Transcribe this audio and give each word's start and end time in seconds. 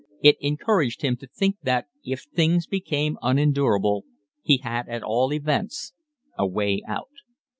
It 0.23 0.37
encouraged 0.41 1.03
him 1.03 1.15
to 1.17 1.27
think 1.27 1.57
that, 1.61 1.85
if 2.03 2.21
things 2.23 2.65
became 2.65 3.19
unendurable, 3.21 4.05
he 4.41 4.57
had 4.57 4.89
at 4.89 5.03
all 5.03 5.31
events 5.31 5.93
a 6.35 6.47
way 6.47 6.81
out. 6.87 7.11